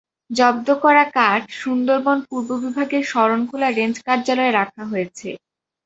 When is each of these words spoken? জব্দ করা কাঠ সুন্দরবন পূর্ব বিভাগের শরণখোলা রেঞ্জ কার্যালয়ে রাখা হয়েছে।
জব্দ 0.31 0.67
করা 0.83 1.03
কাঠ 1.15 1.41
সুন্দরবন 1.61 2.17
পূর্ব 2.27 2.49
বিভাগের 2.63 3.03
শরণখোলা 3.11 3.69
রেঞ্জ 3.71 3.95
কার্যালয়ে 4.07 4.55
রাখা 4.59 4.83
হয়েছে। 4.91 5.29